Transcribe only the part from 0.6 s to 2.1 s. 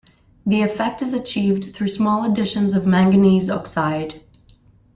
effect is achieved through